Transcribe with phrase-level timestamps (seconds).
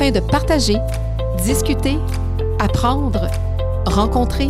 [0.00, 0.76] afin de partager,
[1.44, 1.98] discuter,
[2.58, 3.28] apprendre,
[3.84, 4.48] rencontrer,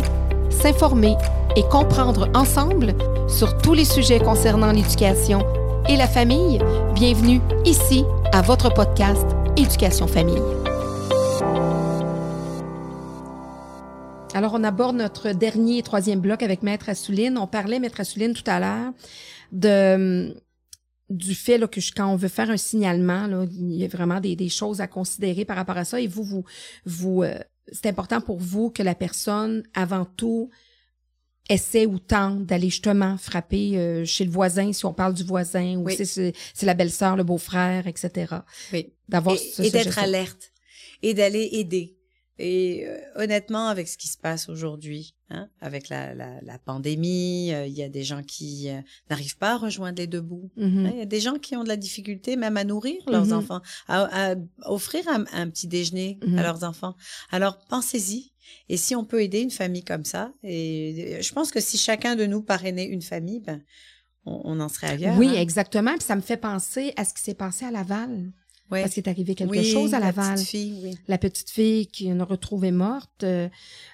[0.49, 1.15] s'informer
[1.57, 2.95] et comprendre ensemble
[3.27, 5.45] sur tous les sujets concernant l'éducation
[5.89, 6.59] et la famille.
[6.95, 9.25] Bienvenue ici à votre podcast
[9.57, 10.41] Éducation Famille.
[14.33, 17.37] Alors, on aborde notre dernier et troisième bloc avec Maître Assouline.
[17.37, 18.93] On parlait, Maître Assouline, tout à l'heure,
[19.51, 20.33] de
[21.11, 24.19] du fait là, que quand on veut faire un signalement, là, il y a vraiment
[24.19, 25.99] des, des, choses à considérer par rapport à ça.
[25.99, 26.43] Et vous, vous,
[26.85, 27.37] vous euh,
[27.71, 30.49] c'est important pour vous que la personne, avant tout,
[31.49, 35.77] essaie ou tente d'aller justement frapper euh, chez le voisin, si on parle du voisin,
[35.77, 38.35] ou si c'est la belle-sœur, le beau-frère, etc.
[38.71, 38.93] Oui.
[39.09, 40.51] D'avoir et, et d'être alerte
[41.01, 41.97] et d'aller aider.
[42.39, 47.53] Et euh, honnêtement, avec ce qui se passe aujourd'hui, hein, avec la, la, la pandémie,
[47.53, 50.49] euh, il y a des gens qui euh, n'arrivent pas à rejoindre les deux bouts.
[50.57, 50.85] Mm-hmm.
[50.87, 53.25] Hein, il y a des gens qui ont de la difficulté même à nourrir leurs
[53.27, 53.33] Mhm.
[53.33, 54.35] enfants, à, à
[54.65, 56.39] offrir un, un petit déjeuner Mhm.
[56.39, 56.95] à leurs enfants.
[57.29, 58.31] Alors pensez-y.
[58.69, 62.15] Et si on peut aider une famille comme ça, et je pense que si chacun
[62.15, 63.61] de nous parrainait une famille, ben,
[64.25, 65.17] on, on en serait ailleurs.
[65.17, 65.39] Oui, hein.
[65.41, 65.91] exactement.
[65.93, 68.31] Puis ça me fait penser à ce qui s'est passé à Laval.
[68.71, 68.81] Ouais.
[68.81, 70.35] Parce qu'il est arrivé quelque Oui, chose à la Laval.
[70.35, 70.97] petite fille, oui.
[71.07, 73.23] la petite fille qui a retrouvée morte.
[73.23, 73.49] euh,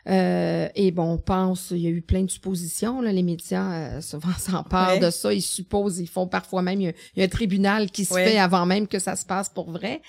[0.08, 3.02] euh, et bon, on pense, il y a eu plein de suppositions.
[3.02, 5.00] Là, les médias euh, souvent s'emparent Ouais.
[5.00, 5.33] de ça.
[5.33, 8.05] Ils supposent, ils font parfois même, il y a, il y a un tribunal qui
[8.05, 8.25] se Ouais.
[8.25, 10.02] fait avant même que ça se passe pour vrai.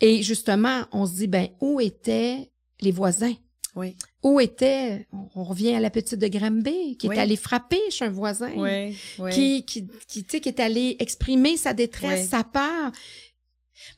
[0.00, 2.50] Et justement, on se dit, ben, où étaient
[2.80, 3.34] les voisins?
[3.74, 3.94] Oui.
[4.22, 7.16] Où était, on revient à la petite de Granby, qui Oui.
[7.16, 8.96] est allée frapper chez un voisin, Oui,
[9.30, 12.90] qui, qui, qui, tu sais, qui est allée exprimer sa détresse, sa peur.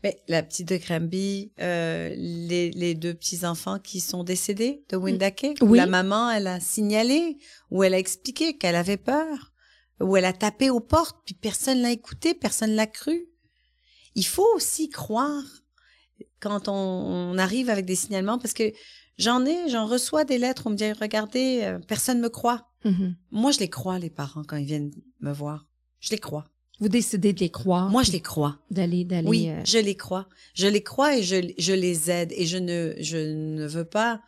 [0.03, 5.57] Mais la petite de Granby, euh, les, les deux petits-enfants qui sont décédés de Windake,
[5.61, 5.79] où Oui.
[5.79, 7.39] la maman, elle a signalé,
[7.71, 9.53] où elle a expliqué qu'elle avait peur,
[10.01, 13.27] où elle a tapé aux portes, puis personne l'a écouté, personne l'a cru.
[14.15, 15.45] Il faut aussi croire
[16.41, 18.73] quand on, on arrive avec des signalements, parce que
[19.19, 22.69] j'en ai, j'en reçois des lettres, on me dit, regardez, euh, personne me croit.
[22.85, 23.17] Mhm.
[23.33, 25.67] Moi, je les crois, les parents, quand ils viennent me voir.
[26.01, 26.45] Je les crois.
[26.81, 27.91] Vous décidez de les croire.
[27.91, 28.59] Moi, je les crois.
[28.71, 29.29] D'aller, d'aller.
[29.29, 30.29] Oui, euh, je les crois.
[30.55, 32.33] Je les crois et je, je les aide.
[32.37, 34.21] Et je ne, je ne veux pas.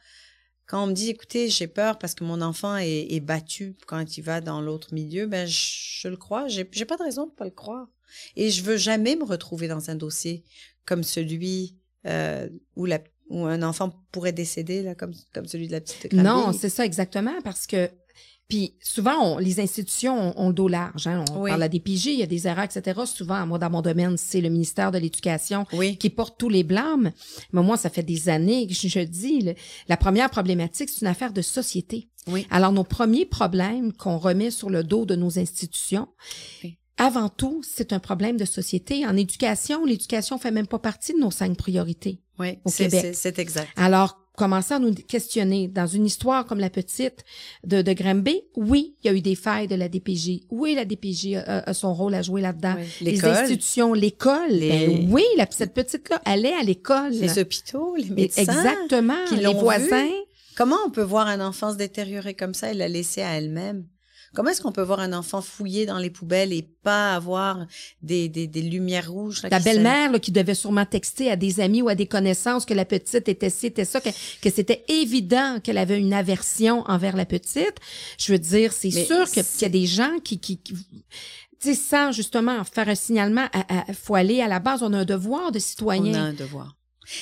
[0.66, 4.16] Quand on me dit, écoutez, j'ai peur parce que mon enfant est, est battu quand
[4.16, 6.48] il va dans l'autre milieu, ben je, je le crois.
[6.48, 7.88] J'ai, j'ai pas de raison de pas le croire.
[8.36, 10.44] Et je veux jamais me retrouver dans un dossier
[10.84, 15.72] comme celui euh, où la où un enfant pourrait décéder là, comme comme celui de
[15.72, 16.12] la petite.
[16.12, 17.88] Non, c'est ça exactement parce que
[18.50, 21.06] puis souvent on- les institutions ont, ont le dos large.
[21.06, 21.24] Hein?
[21.32, 21.50] On Oui.
[21.50, 23.00] parle à des PJ, il y a des erreurs, etc.
[23.06, 26.64] Souvent, moi dans mon domaine, c'est le ministère de l'Éducation oui, qui porte tous les
[26.64, 27.12] blâmes.
[27.52, 29.54] Mais moi, ça fait des années que je, je dis, le-
[29.88, 32.08] la première problématique, c'est une affaire de société.
[32.26, 36.08] oui, Alors, nos premiers problèmes qu'on remet sur le dos de nos institutions,
[36.62, 36.76] Oui.
[36.98, 39.06] avant tout, c'est un problème de société.
[39.06, 42.20] En éducation, l'éducation fait même pas partie de nos cinq priorités.
[42.38, 42.58] oui.
[42.64, 43.14] Au Québec.
[43.14, 43.68] c'est exact.
[43.76, 47.24] Alors, commencer à nous questionner dans une histoire comme la petite
[47.64, 47.94] de, de
[48.56, 50.40] oui, il y a eu des failles de la DPJ.
[50.50, 52.74] Oui, la DPJ a, son rôle à jouer là-dedans.
[52.78, 52.86] Oui.
[53.02, 54.50] Les institutions, l'école.
[54.50, 57.10] Les- ben oui, la, cette petite-là, elle est à l'école.
[57.12, 58.42] les hôpitaux, les médecins.
[58.42, 59.22] Exactement.
[59.28, 60.08] qui les voisins.
[60.56, 63.84] Comment on peut voir un enfant se détériorer comme ça et la laisser à elle-même?
[64.34, 67.66] Comment est-ce qu'on peut voir un enfant fouiller dans les poubelles et pas avoir
[68.02, 69.42] des, des, des lumières rouges?
[69.50, 72.74] La belle-mère là, qui devait sûrement texter à des amis ou à des connaissances que
[72.74, 74.10] la petite était ci, était ça, que,
[74.40, 77.74] que c'était évident qu'elle avait une aversion envers la petite.
[78.18, 80.38] Je veux dire, c'est sûr qu'il y a des gens qui...
[80.38, 80.74] qui, qui
[81.74, 83.46] sans justement faire un signalement,
[83.86, 86.24] il faut aller à la base, on a un devoir de On a citoyen.
[86.24, 86.74] un devoir.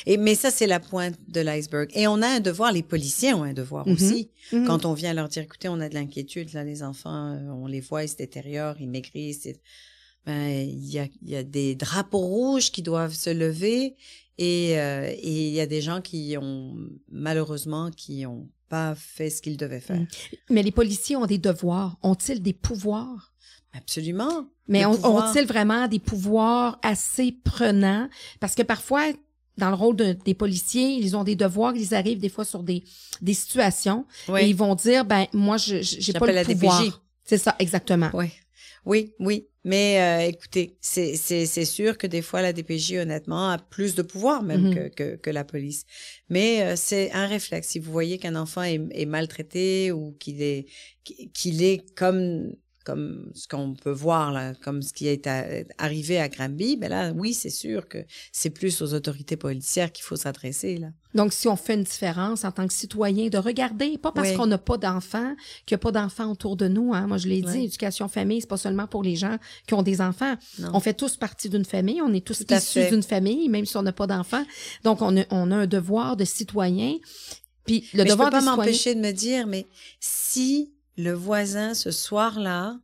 [0.06, 1.90] Et, mais ça, c'est la pointe de l'iceberg.
[1.94, 3.94] Et on a un devoir, les policiers ont un devoir Mhm.
[3.94, 4.30] aussi.
[4.52, 4.66] Mhm.
[4.66, 7.66] Quand on vient leur dire, écoutez, on a de l'inquiétude, là, les enfants, euh, on
[7.66, 9.48] les voit, ils se détériorent, ils maigrissent.
[10.26, 13.96] Ben, il y a, y a des drapeaux rouges qui doivent se lever
[14.36, 16.76] et, euh, et il y a des gens qui ont,
[17.10, 20.00] malheureusement, qui ont pas fait ce qu'ils devaient faire.
[20.00, 20.06] Mhm.
[20.50, 21.96] Mais les policiers ont des devoirs.
[22.02, 23.32] Ont-ils des pouvoirs?
[23.72, 24.46] Absolument.
[24.66, 28.08] Mais ont-ils vraiment des pouvoirs assez prenants?
[28.40, 29.06] Parce que parfois,
[29.58, 32.62] dans le rôle de- des policiers, ils ont des devoirs, ils arrivent des fois sur
[32.62, 32.82] des,
[33.20, 34.40] des situations Oui.
[34.42, 37.02] et ils vont dire, ben moi, je j'ai pas le la pouvoir.
[37.24, 38.10] C'est ça, exactement.
[38.14, 38.28] Oui,
[38.86, 39.46] oui, oui.
[39.64, 44.42] Mais euh, écoutez, c'est sûr que des fois la DPJ honnêtement a plus de pouvoir
[44.42, 44.74] même Mhm.
[44.74, 45.84] que, que que la police.
[46.30, 47.68] Mais euh, c'est un réflexe.
[47.68, 50.66] Si vous voyez qu'un enfant est, est maltraité ou qu'il est
[51.34, 52.52] qu'il est comme
[52.88, 55.44] comme ce qu'on peut voir là, comme ce qui est à-
[55.76, 57.98] arrivé à Granby, ben là, oui, c'est sûr que
[58.32, 60.88] c'est plus aux autorités policières qu'il faut s'adresser là.
[61.14, 64.36] Donc, si on fait une différence en tant que citoyen, de regarder, pas parce Oui.
[64.36, 65.34] qu'on n'a pas d'enfants,
[65.66, 66.92] qu'il n'y a pas d'enfants autour de nous.
[66.94, 67.06] Hein.
[67.06, 67.64] Moi, je l'ai dit, Oui.
[67.64, 69.36] éducation famille, c'est pas seulement pour les gens
[69.66, 70.34] qui ont des enfants.
[70.58, 70.70] Non.
[70.74, 73.76] On fait tous partie d'une famille, on est tous Tout issus d'une famille, même si
[73.76, 74.44] on n'a pas d'enfants.
[74.84, 76.96] Donc, on a, on a un devoir de citoyen.
[77.66, 79.66] Puis, le mais je devoir peux pas de m'empêcher de me dire, mais
[80.00, 82.78] si le voisin ce soir-là,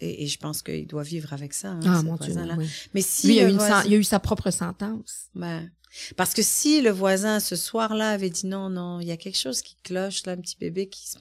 [0.00, 2.66] et, et je pense qu'il doit vivre avec ça, hein, Ah, mon Dieu, oui.
[2.94, 5.26] Mais si Lui, il a, voisin- il a eu sa propre sentence.
[5.34, 5.70] Ben,
[6.16, 9.38] parce que si le voisin ce soir-là avait dit non, non, il y a quelque
[9.38, 11.18] chose qui cloche, là, un petit bébé qui, tu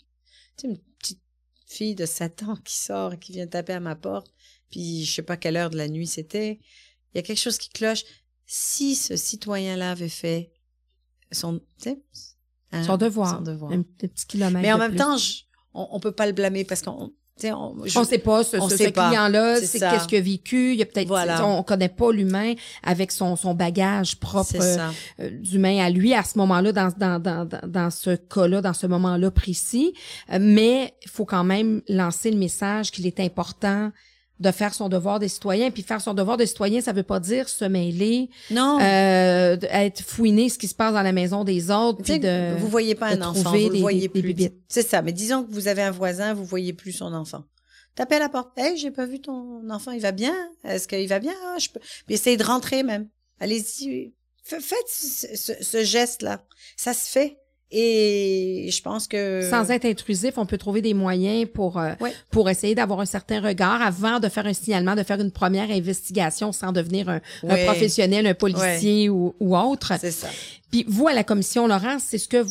[0.58, 1.22] sais, une petite
[1.68, 4.32] fille de 7 ans qui sort et qui vient taper à ma porte,
[4.72, 6.60] puis je sais pas quelle heure de la nuit c'était,
[7.14, 8.04] il y a quelque chose qui cloche.
[8.46, 10.52] Si ce citoyen-là avait fait
[11.32, 12.02] son, tu sais,
[12.72, 13.36] hein, Son devoir.
[13.38, 13.72] son devoir.
[13.74, 14.98] Un, petit- kilomètre Mais en même plus.
[14.98, 15.44] temps, je-
[15.74, 17.12] on, on peut pas le blâmer parce qu'on,
[17.44, 20.72] on, je- on sait pas ce, ce- client-là, C'est qu'est-ce qu'il a vécu.
[20.74, 21.46] Il y a peut-être, Voilà.
[21.46, 22.54] on connaît pas l'humain
[22.84, 24.90] avec son, son bagage propre ça.
[25.20, 28.74] euh, d'humain à lui à ce moment-là, dans, dans, dans, dans, dans ce cas-là, dans
[28.74, 29.94] ce moment-là précis.
[30.34, 33.92] Euh, mais il faut quand même lancer le message qu'il est important
[34.40, 35.72] de faire son devoir de citoyen.
[35.72, 38.80] Puis faire son devoir de citoyen, ça veut pas dire se mêler, Non.
[38.82, 42.56] euh, être fouiner ce qui se passe dans la maison des autres, puis de...
[42.60, 44.58] vous voyez pas un enfant, vous des- le voyez des- des plus.
[44.68, 45.02] C'est ça.
[45.02, 47.44] Mais disons que vous avez un voisin, vous voyez plus son enfant.
[47.96, 48.50] Tapez à la porte.
[48.58, 49.92] Hey, j'ai pas vu ton enfant.
[49.92, 50.36] Il va bien?
[50.64, 51.34] Est-ce qu'il va bien?
[51.48, 51.80] Ah, je peux.
[52.06, 53.08] Puis essayez de rentrer même.
[53.40, 54.14] Allez-y.
[54.44, 56.44] Fa- Faites ce, ce- ce geste-là.
[56.76, 57.38] Ça se fait.
[57.70, 59.42] Et je pense que.
[59.50, 62.14] Sans être intrusif, on peut trouver des moyens pour euh, Ouais.
[62.32, 65.70] pour essayer d'avoir un certain regard avant de faire un signalement, de faire une première
[65.70, 67.20] investigation sans devenir un,
[67.66, 69.94] professionnel, un policier ou, ou autre.
[70.00, 70.30] C'est ça.
[70.72, 72.46] Puis vous à la commission Laurence, c'est ce que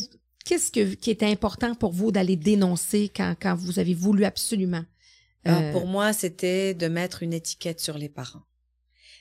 [0.45, 4.83] qu'est-ce que qui est important pour vous d'aller dénoncer quand quand vous avez voulu absolument
[5.45, 8.43] Alors, Euh, pour moi, c'était de mettre une étiquette sur les parents.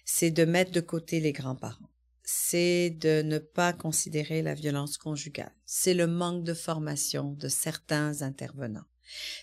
[0.04, 1.88] C'est de mettre de côté les grands-parents.
[2.28, 5.52] C'est de ne pas considérer la violence conjugale.
[5.64, 8.84] C'est le manque de formation de certains intervenants.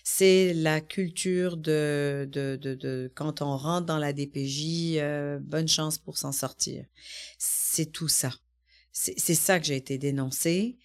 [0.02, 5.66] C'est la culture de, de, de, de quand on rentre dans la DPJ, euh, bonne
[5.66, 6.84] chance pour s'en sortir.
[7.38, 8.30] C'est tout ça.
[8.92, 10.76] C'est ça que j'ai été dénoncée.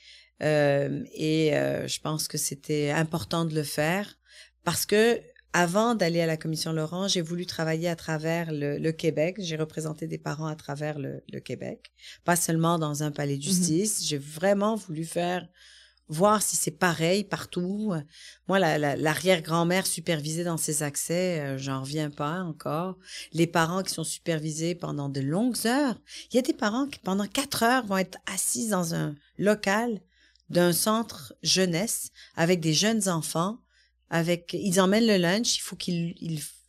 [0.42, 4.18] Euh, et euh, je pense que c'était important de le faire
[4.63, 5.22] parce que
[5.54, 9.38] avant d'aller à la commission Laurent, j'ai voulu travailler à travers le, le Québec.
[9.40, 11.92] J'ai représenté des parents à travers le, le Québec,
[12.24, 14.06] pas seulement dans un palais de justice.
[14.06, 15.48] J'ai vraiment voulu faire
[16.07, 17.94] voir si c'est pareil partout.
[18.48, 22.98] Moi, la- la- l'arrière-grand-mère supervisée dans ses accès, euh, j'en reviens pas encore.
[23.31, 26.00] Les parents qui sont supervisés pendant de longues heures.
[26.31, 30.02] Il y a des parents qui, pendant quatre heures, vont être assis dans un local
[30.50, 33.60] d'un centre jeunesse avec des jeunes enfants.
[34.10, 35.58] Avec, ils emmènent le lunch.
[35.58, 36.16] Il faut qu'ils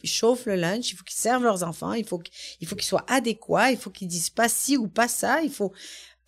[0.03, 0.93] ils chauffent le lunch.
[0.93, 1.93] Il faut qu'ils servent leurs enfants.
[1.93, 3.71] Il faut qu'ils il faut qu'ils soient adéquats.
[3.71, 5.43] Il faut qu'ils disent pas ci ou pas ça.
[5.43, 5.73] Il faut,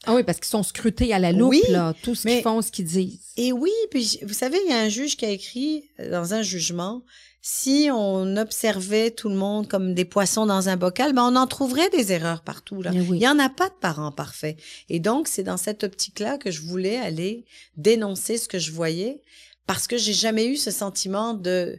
[0.04, 2.60] Ah oui, parce qu'ils sont scrutés à la loupe Oui, là, tout ce qu'ils font,
[2.62, 3.20] ce qu'ils disent.
[3.36, 6.34] Et oui, puis vous savez, il y a un juge qui a écrit euh, dans
[6.34, 7.02] un jugement,
[7.44, 11.48] si on observait tout le monde comme des poissons dans un bocal, ben on en
[11.48, 12.92] trouverait des erreurs partout là.
[12.94, 13.18] Eh oui.
[13.18, 14.56] Il y en a pas de parents parfaits.
[14.88, 17.44] Et donc c'est dans cette optique-là que je voulais aller
[17.76, 19.20] dénoncer ce que je voyais
[19.66, 21.78] parce que j'ai jamais eu ce sentiment de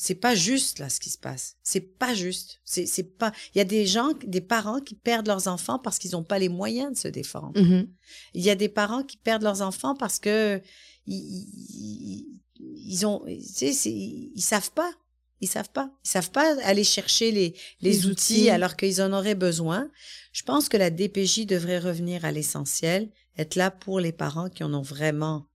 [0.00, 1.56] c'est pas juste là ce qui se passe.
[1.64, 2.60] C'est pas juste.
[2.64, 5.98] C'est c'est pas il y a des gens des parents qui perdent leurs enfants parce
[5.98, 7.60] qu'ils n'ont pas les moyens de se défendre.
[7.60, 7.88] Mhm.
[8.34, 10.62] Il y a des parents qui perdent leurs enfants parce que
[11.06, 12.26] ils,
[12.60, 14.92] ils, ont, tu sais, ils savent pas.
[15.40, 15.90] Ils savent pas.
[16.04, 18.50] Ils savent pas aller chercher les, les, Les outils, outils.
[18.50, 19.88] alors qu'ils en auraient besoin.
[20.32, 24.64] Je pense que la DPJ devrait revenir à l'essentiel, être là pour les parents qui
[24.64, 25.46] en ont vraiment,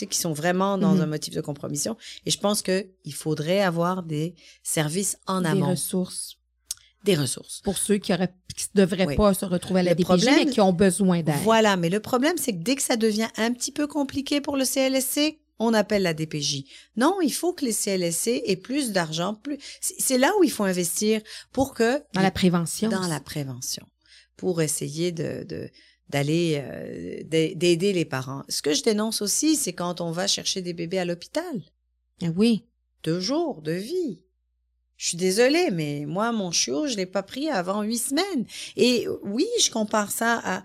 [0.00, 1.00] sais, qui sont vraiment dans Mhm.
[1.02, 1.96] un motif de compromission.
[2.26, 6.36] Et je pense que il faudrait avoir des services en Des amont, ressources
[7.04, 7.60] des ressources.
[7.62, 8.12] pour ceux qui
[8.56, 9.16] qui devraient Oui.
[9.16, 11.34] pas se retrouver à la Le DPJ, problème- mais qui ont besoin d'aide.
[11.44, 14.56] Voilà, mais le problème, c'est que dès que ça devient un petit peu compliqué pour
[14.58, 16.64] le CLSC, on appelle la DPJ.
[16.96, 19.56] Non, il faut que les CLSC aient plus d'argent, plus.
[19.80, 22.88] C'est c'est là où il faut investir pour que Dans la prévention.
[22.90, 23.86] dans la prévention,
[24.36, 25.70] pour essayer de de-
[26.10, 28.42] d'aller euh, d'a- d'aider les parents.
[28.48, 31.44] Ce que je dénonce aussi, c'est quand on va chercher des bébés à l'hôpital,
[32.22, 32.64] Ah Oui.
[33.04, 34.22] deux jours de vie.
[34.98, 38.44] Je suis désolée, mais moi, mon chiot, je l'ai pas pris avant huit semaines.
[38.76, 40.62] Et oui, je compare ça à,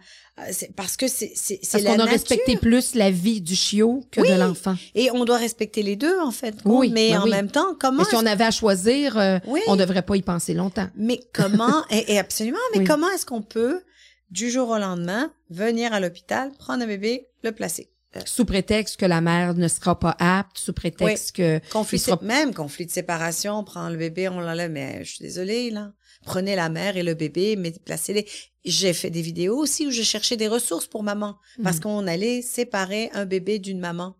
[0.75, 2.12] parce que c'est c'est Parce qu'on a nature.
[2.12, 4.28] respecté plus la vie du chiot que Oui.
[4.30, 4.75] de l'enfant.
[4.94, 6.62] Et on doit respecter les deux, en fait.
[6.64, 6.80] compte.
[6.82, 7.30] Oui, mais ben en oui.
[7.32, 8.00] même temps, comment.
[8.00, 9.62] Mais si on avait à choisir, euh, Oui.
[9.68, 10.90] on devrait pas y penser longtemps.
[10.98, 11.86] Mais comment.
[11.90, 13.80] et, et absolument, mais comment est-ce qu'on peut,
[14.29, 17.89] du jour au lendemain, venir à l'hôpital, prendre un bébé, le placer?
[18.25, 21.60] Sous prétexte que la mère ne sera pas apte, sous prétexte que...
[21.72, 25.24] Conflit, sera- même conflit de séparation, on prend le bébé, on l'enlève, mais je suis
[25.24, 25.91] désolée, là.
[26.24, 28.25] Prenez la mère et le bébé, mais placez-les.
[28.63, 31.84] J'ai fait des vidéos aussi où je cherchais des ressources pour maman, parce Mhm.
[31.84, 34.15] qu'on allait séparer un bébé d'une maman.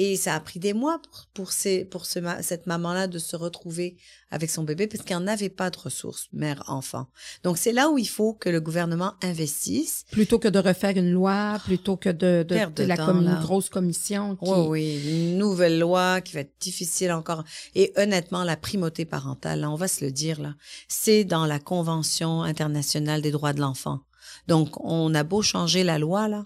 [0.00, 3.34] Et ça a pris des mois pour, pour, ces, pour ce, cette maman-là de se
[3.34, 3.96] retrouver
[4.30, 7.08] avec son bébé parce qu'il n'y en avait pas de ressources, mère-enfant.
[7.42, 10.04] Donc, c'est là où il faut que le gouvernement investisse.
[10.12, 13.40] Plutôt que de refaire une loi, plutôt que de, de, de de la temps, là.
[13.42, 14.48] grosse commission qui...
[14.48, 17.42] Oui, oui, une nouvelle loi qui va être difficile encore.
[17.74, 20.54] Et honnêtement, la primauté parentale, là, on va se le dire, là,
[20.86, 23.98] c'est dans la Convention internationale des droits de l'enfant.
[24.46, 26.44] Donc, on a beau changer la loi, là,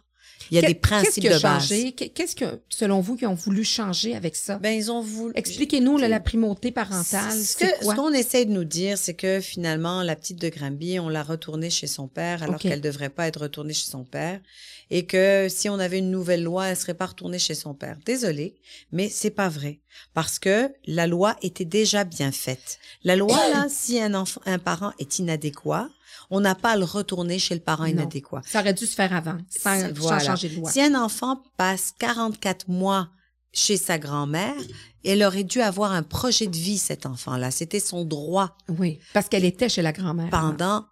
[0.50, 1.68] il y a des principes Qu'est-ce de qui a base.
[2.14, 4.56] Qu'est-ce que, selon vous, qui ont voulu changer avec ça?
[4.58, 5.32] Ben, ils ont voulu...
[5.36, 7.32] Expliquez-nous là, la primauté parentale.
[7.32, 7.94] Ce C'est que- quoi?
[7.94, 11.22] ce qu'on essaie de nous dire, c'est que finalement, la petite de Granby, on l'a
[11.22, 14.40] retournée chez son père alors qu'elle devrait pas être retournée chez son père.
[14.90, 17.96] Et que si on avait une nouvelle loi, elle serait pas retournée chez son père.
[18.04, 18.56] Désolée,
[18.90, 19.80] mais c'est pas vrai.
[20.12, 22.78] Parce que la loi était déjà bien faite.
[23.02, 25.88] La loi, là, si un enfant, un parent est inadéquat,
[26.30, 27.90] on n'a pas à le retourner chez le parent Non.
[27.90, 28.42] inadéquat.
[28.46, 30.18] Ça aurait dû se faire avant, sans, voilà.
[30.20, 30.70] changer de loi.
[30.70, 33.08] Si un enfant passe 44 mois
[33.52, 34.54] chez sa grand-mère,
[35.04, 37.50] elle aurait dû avoir un projet de vie, cet enfant-là.
[37.50, 40.30] C'était son droit Oui, parce qu'elle était chez la grand-mère.
[40.30, 40.86] pendant,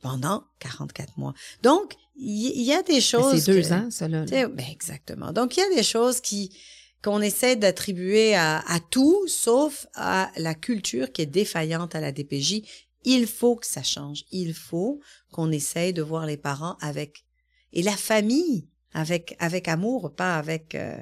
[0.00, 1.34] pendant 44 mois.
[1.62, 3.42] Donc, il y, y a des choses.
[3.42, 4.26] C'est deux que- ans, ça, là.
[4.26, 5.32] sais, ben, exactement.
[5.32, 6.56] Donc, il y a des choses qui,
[7.02, 12.12] qu'on essaie d'attribuer à, à tout, sauf à la culture qui est défaillante à la
[12.12, 12.62] DPJ.
[13.04, 14.24] Il faut que ça change.
[14.30, 15.00] Il faut
[15.32, 17.24] qu'on essaye de voir les parents avec,
[17.72, 20.96] et la famille avec, avec amour, pas avec euh,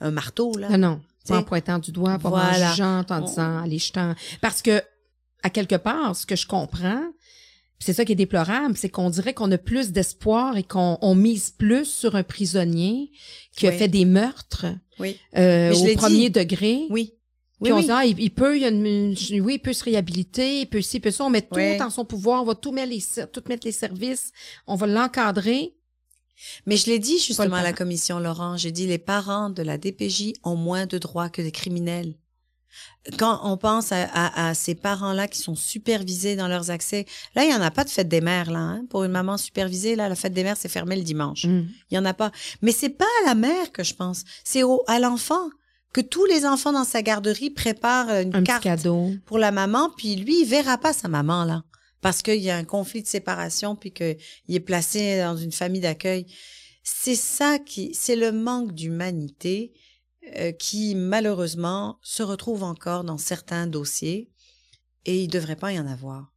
[0.00, 0.68] un marteau, là.
[0.70, 1.00] Non, non.
[1.26, 2.68] Pas en pointant du doigt, pas voilà.
[2.68, 4.14] en jugeant, en disant, en les jetant.
[4.42, 4.82] Parce que,
[5.42, 7.02] à quelque part, ce que je comprends,
[7.78, 11.14] c'est ça qui est déplorable, c'est qu'on dirait qu'on a plus d'espoir et qu'on on
[11.14, 13.10] mise plus sur un prisonnier
[13.56, 14.66] qui a fait des meurtres
[14.98, 15.18] Oui.
[15.36, 16.30] euh, au premier dit.
[16.30, 16.86] degré.
[16.90, 17.13] Oui.
[17.64, 17.82] Puis Oui, on oui.
[17.82, 19.82] se dit, ah, il, il peut, il, y a une- une- oui, il peut se
[19.84, 21.24] réhabiliter, il peut ci, il peut ça.
[21.24, 21.80] On met tout Oui.
[21.82, 23.02] en son pouvoir, on va tout mettre les,
[23.32, 24.30] tout mettre les services,
[24.66, 25.74] on va l'encadrer.
[26.66, 29.78] Mais je l'ai dit justement à la commission Laurent, j'ai dit les parents de la
[29.78, 32.14] DPJ ont moins de droits que des criminels.
[33.18, 37.06] Quand on pense à, à- à ces parents-là qui sont supervisés dans leurs accès,
[37.36, 38.58] là, il n'y en a pas de fête des mères, là.
[38.58, 38.84] hein.
[38.90, 41.44] Pour une maman supervisée, là, la fête des mères, c'est fermé le dimanche.
[41.44, 41.66] Mm.
[41.90, 42.32] Il y en a pas.
[42.62, 44.24] Mais c'est pas à la mère que je pense.
[44.42, 45.50] C'est au, à l'enfant.
[45.94, 49.12] Que tous les enfants dans sa garderie préparent une Un carte cadeau.
[49.24, 51.64] pour la maman, puis lui, il verra pas sa maman, là.
[52.02, 55.80] Parce qu'il y a un conflit de séparation, puis qu'il est placé dans une famille
[55.80, 56.26] d'accueil.
[56.82, 59.72] C'est ça qui, c'est le manque d'humanité
[60.36, 64.30] euh, qui, malheureusement, se retrouve encore dans certains dossiers.
[65.06, 66.32] Et il devrait pas y en avoir.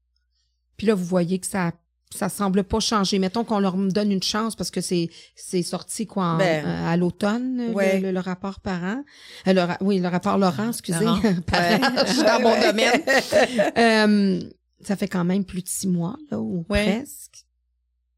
[0.78, 1.74] Puis là, vous voyez que ça
[2.16, 3.20] ça semble pas changer.
[3.20, 6.88] Mettons qu'on leur donne une chance parce que c'est c'est sorti quoi en- Ben, euh,
[6.88, 8.00] à l'automne le- ouais.
[8.00, 9.04] le, le rapport parent.
[9.48, 11.22] Euh, le oui, le rapport Laurent, excusez, Laurent.
[11.48, 12.06] parent, Ouais.
[12.08, 13.02] je suis dans mon domaine.
[13.78, 14.40] Euh,
[14.86, 16.98] ça fait quand même plus de six mois là ou Ouais.
[17.00, 17.46] presque.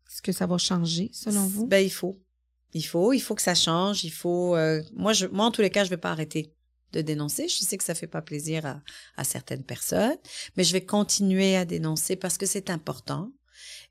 [0.09, 1.65] Est-ce que ça va changer selon vous?
[1.67, 2.19] Ben, il faut.
[2.73, 4.03] Il faut, il faut que ça change.
[4.03, 4.55] Il faut.
[4.55, 6.53] euh, moi, je, moi, en tous les cas, je vais pas arrêter
[6.93, 7.47] de dénoncer.
[7.47, 8.81] Je sais que ça fait pas plaisir à,
[9.17, 10.17] à certaines personnes,
[10.57, 13.31] mais je vais continuer à dénoncer parce que c'est important.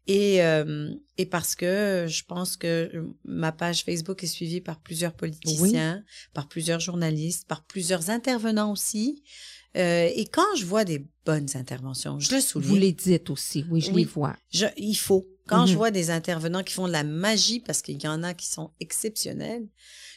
[0.09, 2.91] Et, euh, et parce que je pense que
[3.25, 9.23] ma page Facebook est suivie par plusieurs politiciens, par plusieurs journalistes, par plusieurs intervenants aussi.
[9.77, 12.69] Euh, et quand je vois des bonnes interventions, je le souligne.
[12.71, 13.97] Vous les dites aussi, oui, je Oui.
[13.99, 14.35] les vois.
[14.51, 15.29] Je, il faut.
[15.47, 15.67] Quand Mhm.
[15.69, 18.47] je vois des intervenants qui font de la magie, parce qu'il y en a qui
[18.47, 19.67] sont exceptionnels.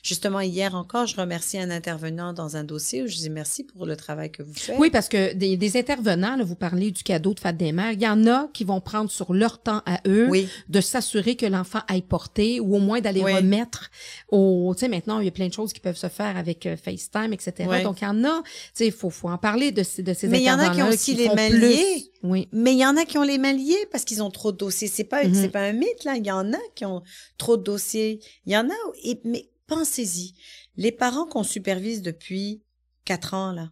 [0.03, 3.85] Justement, hier encore, je remercie un intervenant dans un dossier où je dis merci pour
[3.85, 4.75] le travail que vous faites.
[4.79, 7.91] Oui, parce que des, des intervenants, là, vous parlez du cadeau de fête des mères,
[7.91, 10.47] il y en a qui vont prendre sur leur temps à eux Oui.
[10.69, 13.33] de s'assurer que l'enfant aille porter ou au moins d'aller Oui.
[13.33, 13.91] remettre
[14.29, 14.73] au...
[14.75, 16.75] Tu sais, maintenant, il y a plein de choses qui peuvent se faire avec euh,
[16.77, 17.67] FaceTime, etc.
[17.69, 17.83] Oui.
[17.83, 20.13] Donc, il y en a, tu sais, il faut, faut en parler de, ces- de
[20.13, 22.05] ces Mais il y en a qui ont aussi les mains liées.
[22.23, 22.47] Oui.
[22.51, 24.57] Mais il y en a qui ont les mains liées parce qu'ils ont trop de
[24.57, 24.87] dossiers.
[24.87, 25.33] C'est pas, Mhm.
[25.35, 26.15] c'est pas un mythe, là.
[26.17, 27.03] Il y en a qui ont
[27.37, 28.19] trop de dossiers.
[28.45, 30.33] Il y en a, et, mais pensez-y.
[30.77, 32.61] Les parents qu'on supervise depuis
[33.05, 33.71] quatre ans, là.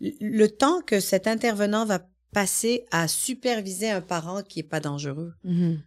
[0.00, 5.34] le- temps que cet intervenant va passer à superviser un parent qui est pas dangereux.
[5.44, 5.82] Mhm.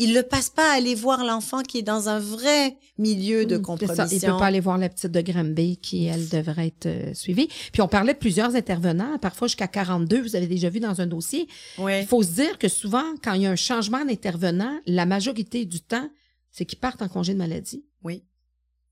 [0.00, 3.56] Il ne passe pas à aller voir l'enfant qui est dans un vrai milieu de
[3.56, 3.62] Mm, ça.
[3.64, 4.06] compromission.
[4.12, 7.48] Il peut pas aller voir la petite de Granby qui, elle, devrait être euh, suivie.
[7.72, 11.06] Puis on parlait de plusieurs intervenants, parfois jusqu'à 42, vous avez déjà vu dans un
[11.08, 11.48] dossier.
[11.78, 15.64] Il faut se dire que souvent, quand il y a un changement d'intervenant, la majorité
[15.64, 16.08] du temps,
[16.52, 17.84] c'est qu'ils partent en congé de maladie.
[18.04, 18.24] Oui.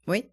[0.07, 0.25] Oui.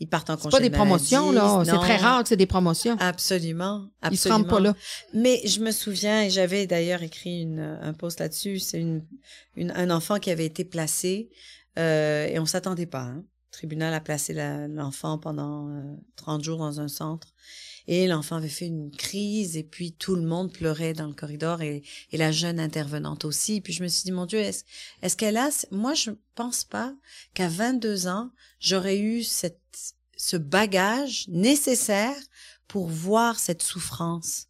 [0.00, 1.62] Ils partent en C'est congé pas des de promotions, là.
[1.64, 2.96] C'est très rare que c'est des promotions.
[3.00, 3.88] Absolument.
[4.10, 4.36] Ils se absolument.
[4.38, 4.74] rendent pas là.
[5.12, 9.04] Mais je me souviens, et j'avais d'ailleurs écrit une, un post là-dessus, c'est une,
[9.56, 11.30] une, un enfant qui avait été placé
[11.78, 13.02] Euh, et on s'attendait pas.
[13.02, 13.18] Hein.
[13.18, 15.82] Le tribunal a placé la- l'enfant pendant euh,
[16.16, 17.28] 30 jours dans un centre.
[17.90, 21.62] Et l'enfant avait fait une crise et puis tout le monde pleurait dans le corridor
[21.62, 23.62] et, et la jeune intervenante aussi.
[23.62, 24.64] Puis je me suis dit, mon Dieu, est-ce
[25.02, 25.48] est-ce qu'elle a...
[25.70, 26.94] Moi, je pense pas
[27.32, 28.30] qu'à 22 ans,
[28.60, 29.58] j'aurais eu cette,
[30.18, 32.14] ce bagage nécessaire
[32.66, 34.48] pour voir cette souffrance.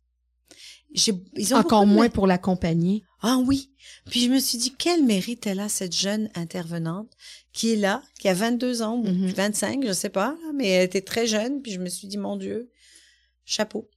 [0.92, 3.04] J'ai- Ils ont Encore de moins pour l'accompagner.
[3.23, 3.71] ah oui.
[4.11, 7.11] Puis je me suis dit, quel mérite elle a, cette jeune intervenante,
[7.52, 9.28] qui est là, qui a 22 ans, ou Mhm.
[9.33, 11.62] 25, je sais pas, mais elle était très jeune.
[11.62, 12.71] Puis je me suis dit, mon Dieu,
[13.49, 13.88] chapeau.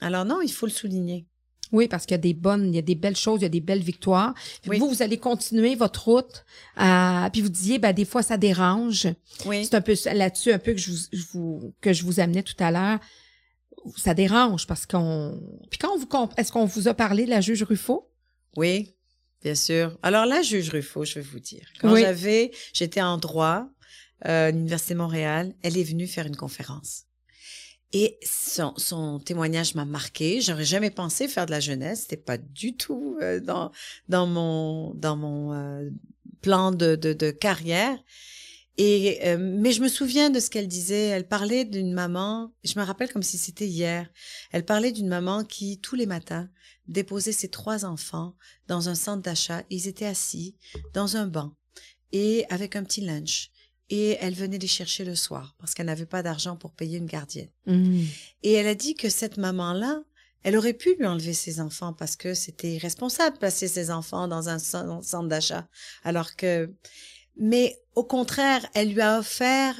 [0.00, 1.26] Alors non, il faut le souligner.
[1.72, 3.46] Oui, parce qu'il y a des bonnes, il y a des belles choses, il y
[3.46, 4.34] a des belles victoires.
[4.62, 4.78] Puis Oui.
[4.78, 6.44] vous, vous allez continuer votre route.
[6.76, 9.08] à- puis vous disiez, ben des fois ça dérange.
[9.46, 9.64] Oui.
[9.64, 12.42] C'est un peu là-dessus un peu que je vous, je vous- que je vous amenais
[12.42, 12.98] tout à l'heure.
[13.96, 15.40] Ça dérange parce qu'on.
[15.70, 18.10] Puis quand on vous est-ce qu'on vous a parlé de la juge Ruffo?
[18.56, 18.94] Oui,
[19.42, 19.98] bien sûr.
[20.02, 21.66] Alors là, juge Ruffo, je vais vous dire.
[21.80, 22.00] Quand Oui.
[22.02, 23.66] j'avais, j'étais en droit
[24.26, 27.02] euh, à l'Université de Montréal, elle est venue faire une conférence.
[27.96, 30.40] Et son, son témoignage m'a marqué.
[30.40, 32.00] J'aurais jamais pensé faire de la jeunesse.
[32.02, 33.70] C'était pas du tout euh, dans
[34.08, 35.88] dans mon dans mon euh,
[36.42, 37.96] plan de, de, de carrière.
[38.78, 41.06] Et euh, mais je me souviens de ce qu'elle disait.
[41.06, 42.52] Elle parlait d'une maman.
[42.64, 44.10] Je me rappelle comme si c'était hier.
[44.50, 46.50] Elle parlait d'une maman qui tous les matins
[46.88, 48.34] déposait ses trois enfants
[48.66, 49.62] dans un centre d'achat.
[49.70, 50.56] Ils étaient assis
[50.94, 51.52] dans un banc
[52.10, 53.52] et avec un petit lunch.
[53.90, 57.06] Et elle venait les chercher le soir parce qu'elle n'avait pas d'argent pour payer une
[57.06, 57.50] gardienne.
[58.42, 60.02] Et elle a dit que cette maman-là,
[60.42, 64.28] elle aurait pu lui enlever ses enfants parce que c'était irresponsable de placer ses enfants
[64.28, 65.68] dans un centre d'achat.
[66.02, 66.72] Alors que,
[67.38, 69.74] mais au contraire, elle lui a offert,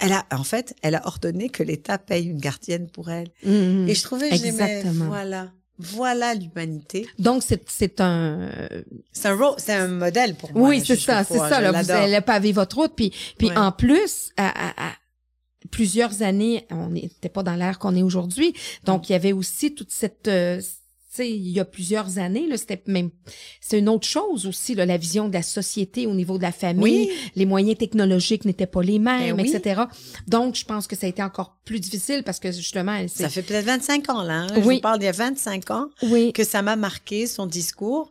[0.00, 3.28] elle a, en fait, elle a ordonné que l'État paye une gardienne pour elle.
[3.44, 3.88] Mhm.
[3.88, 5.06] Et je trouvais, que j'aimais, Exactement.
[5.06, 7.08] voilà, voilà l'humanité.
[7.18, 8.48] Donc c'est c'est un
[9.12, 10.68] C'est un, c'est un modèle pour moi.
[10.68, 13.56] oui c'est ça c'est ça là vous allez paver votre route puis puis Ouais.
[13.56, 14.92] en plus à, à- à
[15.70, 18.52] plusieurs années on n'était pas dans l'ère qu'on est aujourd'hui
[18.84, 20.60] donc il y avait aussi toute cette euh,
[21.18, 23.10] il y a plusieurs années, c'était même,
[23.60, 26.52] c'est une autre chose aussi, là, la vision de la société au niveau de la
[26.52, 29.52] famille, Oui, les moyens technologiques n'étaient pas les mêmes, Ben oui.
[29.54, 29.82] etc.
[30.26, 33.42] Donc, je pense que ça a été encore plus difficile parce que justement, ça fait
[33.42, 34.40] peut-être 25 ans, là.
[34.42, 34.46] hein.
[34.54, 34.76] Je Oui.
[34.76, 38.10] vous parle d'il y a 25 ans oui, que ça m'a marqué, son discours.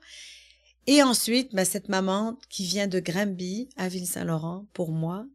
[0.88, 5.26] Et ensuite, ben, cette maman qui vient de Granby à Ville-Saint-Laurent, pour moi,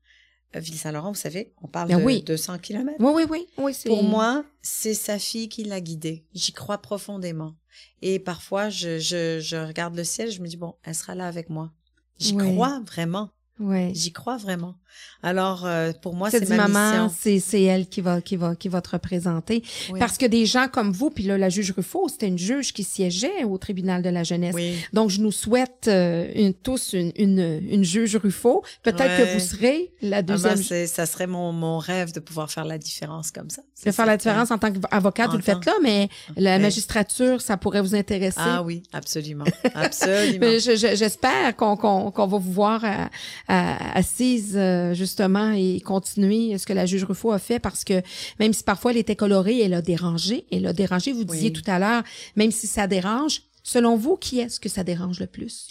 [0.55, 2.23] Ville-Saint-Laurent, vous savez, on parle Ben de oui.
[2.23, 2.99] 200 kilomètres.
[3.00, 6.25] oui, oui, oui, Pour moi, c'est sa fille qui l'a guidée.
[6.32, 7.54] J'y crois profondément.
[8.00, 11.26] Et parfois, je, je, je regarde le ciel, je me dis, bon, elle sera là
[11.26, 11.73] avec moi.
[12.19, 12.54] J'y Oui.
[12.54, 13.30] crois vraiment.
[13.61, 13.93] ouais.
[13.95, 14.76] J'y crois vraiment.
[15.22, 18.68] Alors, euh, pour moi, C'est ma maman, c'est c'est elle qui va qui va qui
[18.68, 19.99] va te représenter Oui.
[19.99, 22.84] parce que des gens comme vous puis là la juge Ruffo, c'était une juge qui
[22.84, 24.54] siégeait au tribunal de la jeunesse.
[24.54, 24.75] Oui.
[24.92, 29.26] Donc je nous souhaite euh, une, tous une, une une juge Ruffo, peut-être Ouais.
[29.26, 33.30] que vous serez la deuxième ça serait mon, mon rêve de pouvoir faire la différence
[33.30, 33.62] comme ça.
[33.84, 37.56] de faire la différence en tant qu'avocate, vous le faites là, mais la magistrature, ça
[37.56, 38.36] pourrait vous intéresser.
[38.40, 39.44] Ah oui, absolument.
[39.75, 40.46] Absolument.
[40.58, 43.08] J'espère qu'on qu'on qu'on va vous voir à-
[43.49, 48.02] à- assise euh, justement et continuer ce que la juge Ruffo a fait parce que
[48.39, 50.47] même si parfois elle était colorée, elle a dérangé.
[50.50, 51.12] Elle a dérangé.
[51.12, 52.02] Vous disiez tout à l'heure,
[52.36, 55.69] même si ça dérange, selon vous, qui est-ce que ça dérange le plus?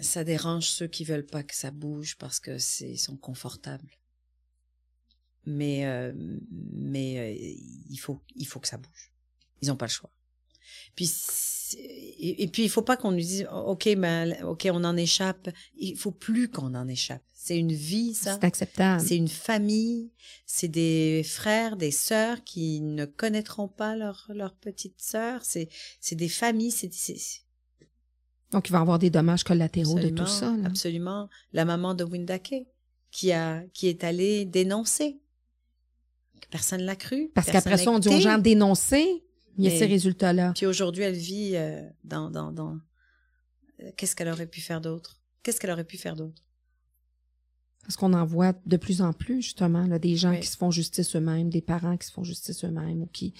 [0.00, 3.90] Ça dérange ceux qui veulent pas que ça bouge parce que c'est sont confortables.
[5.44, 6.12] Mais euh,
[6.72, 7.54] mais euh,
[7.90, 9.12] il faut il faut que ça bouge.
[9.60, 10.10] Ils ont pas le choix.
[10.94, 11.06] Puis
[11.78, 15.48] et, et puis il faut pas qu'on nous dise OK ben OK on en échappe.
[15.76, 17.22] Il faut plus qu'on en échappe.
[17.34, 18.34] C'est une vie ça.
[18.34, 19.02] C'est acceptable.
[19.04, 20.12] C'est une famille,
[20.46, 25.68] c'est des frères, des sœurs qui ne connaîtront pas leur leur petite sœur, c'est
[26.00, 26.90] c'est des familles, c'est
[28.52, 30.50] Donc il va y avoir des dommages collatéraux de tout ça.
[30.56, 30.66] là.
[30.66, 31.28] Absolument.
[31.52, 32.54] La maman de Windake
[33.10, 35.18] qui a qui est allée dénoncer.
[36.50, 37.30] Personne l'a cru.
[37.34, 39.24] Parce qu'après ça, on dit aux gens dénoncer.
[39.58, 40.52] Il y a ces résultats-là.
[40.56, 42.78] Puis aujourd'hui, elle vit euh, dans dans dans.
[43.82, 45.20] euh, Qu'est-ce qu'elle aurait pu faire d'autre?
[45.42, 46.42] Qu'est-ce qu'elle aurait pu faire d'autre?
[47.82, 50.38] Parce qu'on en voit de plus en plus, justement, là, des gens Oui.
[50.40, 53.34] qui se font justice eux-mêmes, des parents qui se font justice eux-mêmes ou qui,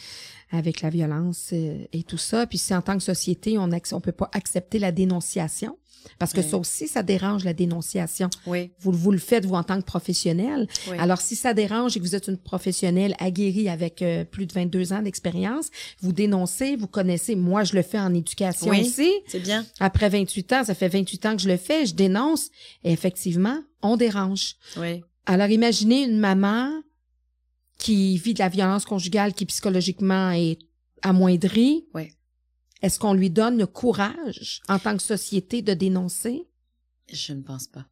[0.50, 2.44] avec la violence euh, et tout ça.
[2.48, 5.78] Puis si en tant que société, on on peut pas accepter la dénonciation,
[6.18, 6.48] parce que Oui.
[6.50, 8.28] ça aussi, ça dérange la dénonciation.
[8.46, 8.70] Oui.
[8.80, 10.66] Vous, vous le faites, vous, en tant que professionnel.
[10.90, 10.96] oui.
[10.98, 14.52] Alors, si ça dérange et que vous êtes une professionnelle aguerrie avec euh, plus de
[14.52, 17.34] 22 ans d'expérience, vous dénoncez, vous connaissez.
[17.36, 18.80] Moi, je le fais en éducation Oui.
[18.82, 19.10] aussi.
[19.28, 19.64] c'est bien.
[19.80, 22.48] Après 28 ans, ça fait 28 ans que je le fais, je dénonce.
[22.84, 24.56] Et effectivement, on dérange.
[24.76, 25.02] Oui.
[25.26, 26.70] Alors, imaginez une maman
[27.78, 30.58] qui vit de la violence conjugale, qui psychologiquement est
[31.02, 31.86] amoindrie.
[31.94, 32.10] Oui.
[32.82, 36.48] Est-ce qu'on lui donne le courage, en tant que société, de dénoncer?
[37.10, 37.86] Je ne pense pas.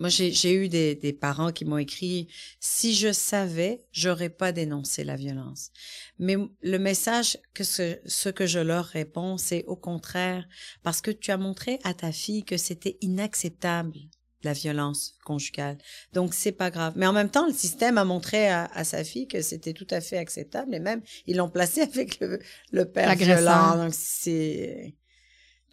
[0.00, 2.26] Moi, j'ai eu des, parents qui m'ont écrit
[2.58, 5.70] si je savais, j'aurais pas dénoncé la violence.
[6.18, 10.44] Mais le message que ce, ce que je leur réponds, c'est au contraire
[10.82, 14.00] parce que tu as montré à ta fille que c'était inacceptable
[14.44, 15.78] la violence conjugale.
[16.12, 16.94] Donc c'est pas grave.
[16.96, 19.86] Mais en même temps, le système a montré à, à sa fille que c'était tout
[19.90, 22.38] à fait acceptable et même ils l'ont placé avec le,
[22.72, 23.76] le père violent.
[23.76, 24.94] Donc c'est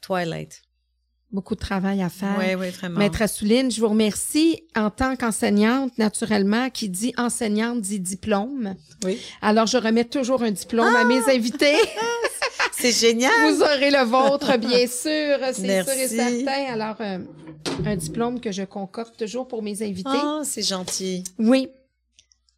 [0.01, 0.61] Twilight.
[1.31, 2.35] Beaucoup de travail à faire.
[2.39, 2.97] Oui, oui, vraiment.
[2.97, 8.73] Maître Assouline, je vous remercie en tant qu'enseignante, naturellement, qui dit enseignante dit diplôme.
[9.03, 9.21] Oui.
[9.43, 11.75] Alors, je remets toujours un diplôme à mes invités.
[12.71, 13.31] C'est génial.
[13.53, 15.37] Vous aurez le vôtre, bien sûr.
[15.53, 16.73] C'est sûr et certain.
[16.73, 17.19] Alors, euh,
[17.85, 20.09] un diplôme que je concocte toujours pour mes invités.
[20.23, 21.23] Oh, c'est gentil.
[21.37, 21.69] Oui.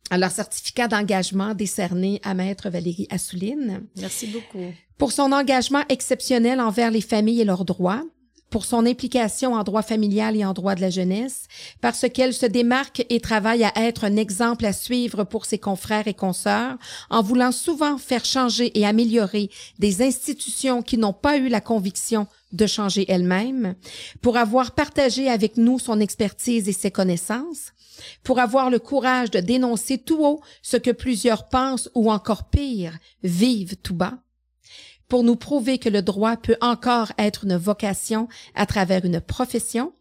[0.10, 3.84] Alors, certificat d'engagement décerné à Maître Valérie Assouline.
[3.98, 4.74] Merci beaucoup.
[4.98, 8.04] Pour son engagement exceptionnel envers les familles et leurs droits,
[8.52, 11.48] pour son implication en droit familial et en droit de la jeunesse,
[11.80, 16.08] parce qu'elle se démarque et travaille à être un exemple à suivre pour ses confrères
[16.08, 16.78] et consoeurs,
[17.10, 22.28] en voulant souvent faire changer et améliorer des institutions qui n'ont pas eu la conviction
[22.52, 23.76] de changer elles-mêmes,
[24.22, 27.72] pour avoir partagé avec nous son expertise et ses connaissances,
[28.24, 32.98] pour avoir le courage de dénoncer tout haut ce que plusieurs pensent ou encore pire,
[33.24, 34.18] vivent tout bas,
[35.12, 39.92] pour nous prouver que le droit peut encore être une vocation à travers une profession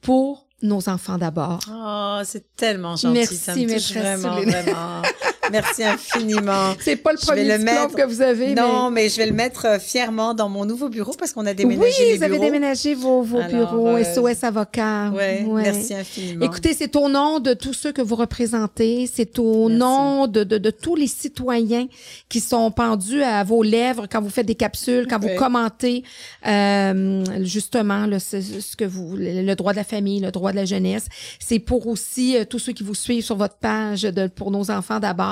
[0.00, 1.60] pour nos enfants d'abord.
[1.70, 3.14] Oh, c'est tellement gentil.
[3.14, 4.50] Merci, ça me touche vraiment, Céline.
[4.50, 5.02] vraiment.
[5.50, 6.74] Merci infiniment.
[6.80, 9.66] C'est pas le premier le mettre- que vous avez, Non, mais je vais le mettre
[9.66, 12.94] euh, fièrement dans mon nouveau bureau parce qu'on a déménagé oui, les vous avez déménagé
[12.94, 15.10] vos, vos Alors, bureaux, euh, SOS Avocat.
[15.10, 15.62] Ouais, Ouais.
[15.62, 16.44] merci infiniment.
[16.44, 19.78] Écoutez, c'est au nom de tous ceux que vous représentez, c'est au Merci.
[19.80, 21.86] nom de, de, de tous les citoyens
[22.28, 25.32] qui sont pendus à vos lèvres quand vous faites des capsules, quand Ouais.
[25.34, 26.04] vous commentez
[26.46, 30.50] euh, justement le, ce, ce que vous, le, le droit de la famille, le droit
[30.52, 31.06] de la jeunesse.
[31.38, 34.70] C'est pour aussi euh, tous ceux qui vous suivent sur votre page de, pour nos
[34.70, 35.29] enfants d'abord,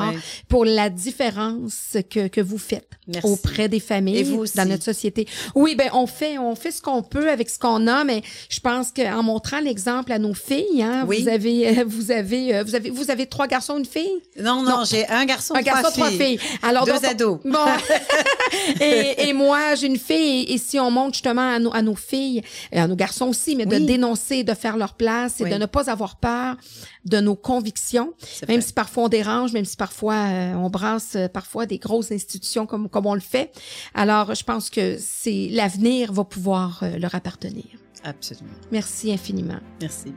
[0.49, 3.27] Pour la différence que, que vous faites Merci.
[3.31, 4.57] auprès des familles Et vous aussi.
[4.57, 5.27] dans notre société.
[5.55, 8.61] Oui, ben on fait on fait ce qu'on peut avec ce qu'on a, mais je
[8.61, 11.23] pense qu'en montrant l'exemple à nos filles, hein, Oui.
[11.23, 14.63] vous avez euh, vous avez euh, vous avez vous avez trois garçons, une fille, Non,
[14.63, 14.85] non, Non.
[14.85, 16.39] j'ai un garçon, un garçon, trois filles.
[16.63, 17.39] Alors Deux donc, ados.
[17.45, 17.59] Bon,
[18.81, 21.83] et, et moi j'ai une fille et, et si on montre justement à nos à
[21.83, 25.45] nos filles et à nos garçons aussi, mais de dénoncer, de faire leur place et
[25.45, 25.51] Oui.
[25.51, 26.57] de ne pas avoir peur
[27.05, 28.13] de nos convictions,
[28.49, 29.88] même si parfois on dérange, même si parfois
[30.31, 33.53] euh, on brasse euh, parfois des grosses institutions comme comme on le fait.
[33.95, 37.65] Alors je pense que c'est l'avenir va pouvoir euh, leur appartenir.
[38.05, 38.55] Absolument.
[38.71, 39.61] Merci infiniment.
[39.81, 40.15] Merci.